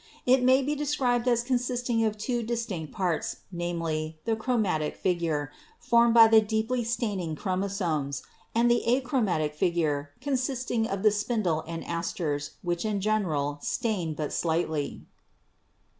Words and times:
It 0.25 0.41
may 0.41 0.63
be 0.63 0.73
described 0.73 1.27
as 1.27 1.43
consisting 1.43 2.03
of 2.05 2.17
two 2.17 2.41
distinct 2.41 2.91
parts, 2.91 3.35
namely, 3.51 4.17
the 4.25 4.35
chromatic 4.35 4.95
figure, 4.97 5.51
formed 5.79 6.15
by 6.15 6.27
the 6.27 6.41
deeply 6.41 6.83
stain 6.83 7.19
ing 7.19 7.35
chromosomes; 7.35 8.23
and 8.55 8.71
the 8.71 8.83
achromatic 8.97 9.53
figure, 9.53 10.09
consisting 10.19 10.87
of 10.87 11.03
the 11.03 11.11
spindle 11.11 11.63
and 11.67 11.83
asters 11.85 12.53
which 12.63 12.83
in 12.83 12.99
general 12.99 13.59
stain 13.61 14.15
but 14.15 14.33
slightly. 14.33 15.05